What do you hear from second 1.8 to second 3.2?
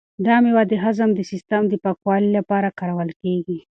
پاکوالي لپاره کارول